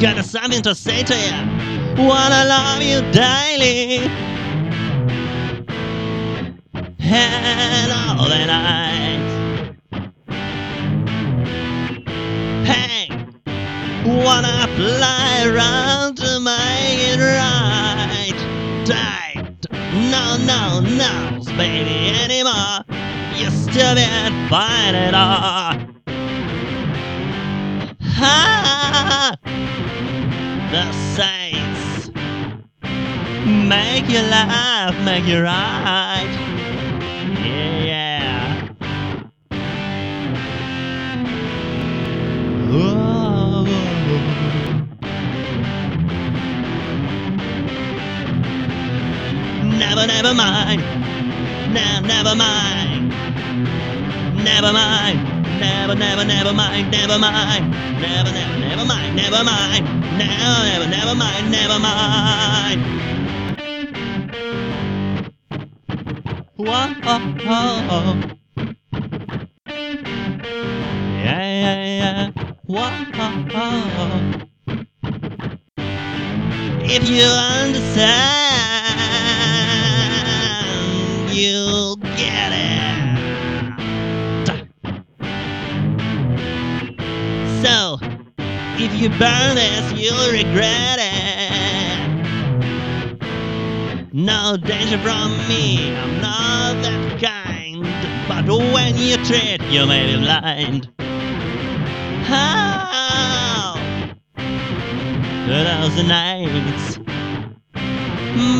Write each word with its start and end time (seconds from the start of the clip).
got 0.00 0.24
something 0.24 0.62
to 0.62 0.74
say 0.76 1.02
to 1.02 1.14
you. 1.14 2.04
Wanna 2.06 2.44
love 2.44 2.82
you 2.82 3.00
daily. 3.10 4.08
And 7.00 7.92
all 7.92 8.28
the 8.28 8.46
night. 8.46 9.74
Hey, 12.64 13.08
wanna 14.06 14.68
fly 14.76 15.44
around 15.46 16.16
to 16.18 16.38
make 16.38 17.00
it 17.00 17.18
right. 17.18 18.38
Tight. 18.86 19.66
No, 20.12 20.36
no, 20.36 20.80
no, 20.80 21.42
baby, 21.56 22.14
anymore. 22.22 22.84
You 23.34 23.50
still 23.50 23.96
can't 23.96 24.48
find 24.48 24.94
it 24.94 25.14
all. 25.14 25.74
Ha! 28.20 29.67
The 30.70 30.92
saints 31.16 32.10
make 33.46 34.06
you 34.10 34.20
laugh, 34.20 34.94
make 35.02 35.24
you 35.24 35.40
right. 35.42 36.28
Yeah. 37.42 38.68
Whoa. 42.68 43.64
Never, 49.64 50.06
never 50.06 50.34
mind. 50.34 50.82
Now, 51.72 52.00
never 52.00 52.34
mind. 52.34 53.08
Never 54.44 54.72
mind. 54.74 55.37
Never, 55.60 55.94
never, 55.96 56.24
never 56.24 56.52
mind. 56.54 56.90
Never 56.90 57.18
mind. 57.18 57.70
Never, 58.00 58.32
never, 58.32 58.58
never 58.58 58.84
mind. 58.84 59.16
Never 59.16 59.44
mind. 59.44 59.84
Never, 60.18 60.64
never, 60.64 60.88
never 60.88 61.14
mind. 61.14 61.50
Never 61.50 61.78
mind. 61.78 62.82
Whoa. 66.56 66.94
Oh, 67.04 68.22
Yeah, 71.08 71.42
yeah, 71.62 72.30
yeah. 72.30 72.30
Whoa. 72.66 72.90
If 76.84 77.08
you 77.10 77.24
understand, 77.24 78.14
you'll 81.34 81.96
get 81.96 82.52
it. 82.52 83.37
You 89.08 89.18
burn 89.18 89.54
this, 89.54 89.92
you'll 89.92 90.32
regret 90.32 90.98
it. 91.00 92.08
No 94.12 94.56
danger 94.56 94.98
from 94.98 95.36
me, 95.48 95.94
I'm 95.96 96.20
not 96.20 96.82
that 96.82 97.20
kind. 97.20 97.84
But 98.28 98.46
when 98.48 98.96
you 98.98 99.16
treat, 99.24 99.62
you 99.70 99.86
may 99.86 100.14
be 100.14 100.20
blind. 100.20 100.88
How? 102.24 103.76
Those 105.46 106.02
nights 106.06 106.98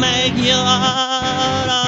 make 0.00 0.36
you 0.36 0.54
out 0.54 1.87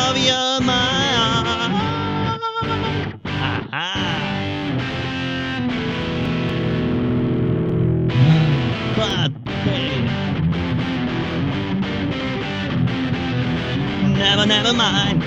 never, 14.20 14.44
never 14.46 14.72
mind. 14.74 15.20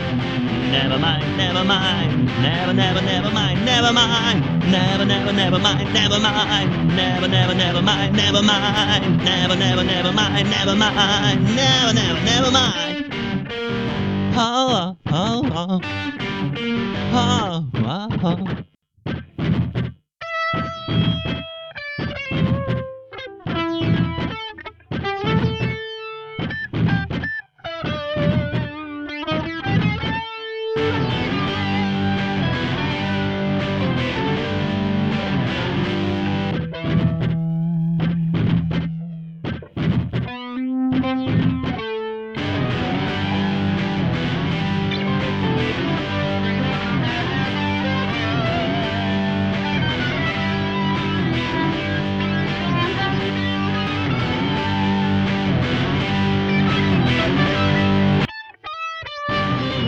Never 0.72 0.98
mind, 0.98 1.38
never 1.38 1.64
mind, 1.64 2.26
never, 2.42 2.74
never, 2.74 3.02
never 3.02 3.30
mind, 3.31 3.64
never 3.66 3.94
mind, 3.94 4.72
never, 4.72 5.06
never, 5.06 5.31
never 5.31 5.59
mind, 5.59 5.94
never 5.94 6.22
mind, 6.22 6.96
never, 6.96 7.28
never, 7.28 7.53
never 7.53 7.82
mind, 7.82 8.16
never 8.16 8.42
mind, 8.42 9.24
never, 9.24 9.56
never, 9.56 9.84
never 9.84 10.12
mind, 10.12 10.50
never 10.50 10.76
mind, 10.76 11.56
never, 11.56 11.94
never, 11.94 12.20
never 12.26 12.52
mind. 12.52 13.14
Oh, 14.36 14.98
oh, 15.08 15.42
oh, 15.53 15.80
oh, 17.14 17.70
oh, 17.76 18.09
oh. 18.24 18.72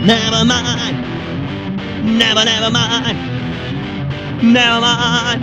Never 0.06 0.44
mind. 0.44 0.96
Never, 2.04 2.44
never 2.44 2.70
mind. 2.70 3.18
Never 4.40 4.80
mind. 4.80 5.42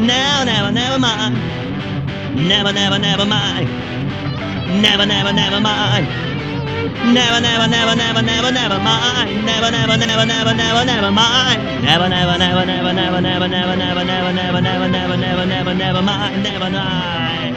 Never, 0.00 0.44
never, 0.46 0.72
never 0.72 0.98
mind. 0.98 1.36
Never, 2.34 2.72
never, 2.72 2.98
never 2.98 3.26
mind. 3.26 3.68
Never, 4.80 5.04
never, 5.04 5.34
never 5.34 5.60
mind. 5.60 6.06
Never, 7.12 7.40
never, 7.42 7.68
never, 7.68 7.94
never, 7.94 8.22
never, 8.22 8.52
never 8.52 8.78
mind. 8.80 9.44
Never, 9.44 9.70
never, 9.70 9.98
never, 9.98 10.24
never, 10.24 10.54
never, 10.54 10.84
never 10.86 11.10
mind. 11.10 11.62
Never, 11.84 12.08
never, 12.08 12.38
never, 12.38 12.64
never, 12.64 12.92
never, 12.92 13.20
never, 13.20 13.46
never, 13.46 13.76
never, 13.76 14.32
never, 14.32 14.32
never, 14.32 14.62
never, 14.62 14.88
never, 14.88 15.16
never, 15.16 15.44
never, 15.44 15.74
never 15.74 16.00
mind. 16.00 16.42
Never 16.42 16.70
mind 16.70 17.56